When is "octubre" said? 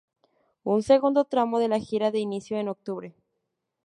2.69-3.13